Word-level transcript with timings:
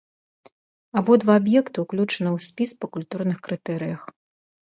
Абодва 1.01 1.33
аб'екты 1.39 1.77
ўключаны 1.83 2.29
ў 2.29 2.47
спіс 2.47 2.71
па 2.85 2.89
культурных 2.97 3.37
крытэрыях. 3.49 4.01